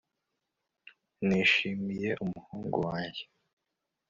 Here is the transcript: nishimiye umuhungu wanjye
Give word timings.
nishimiye 1.27 2.09
umuhungu 2.23 2.75
wanjye 2.87 3.23